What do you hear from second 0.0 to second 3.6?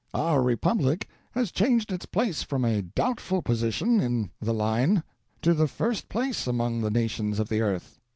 Our Republic has changed hits place from a doubtful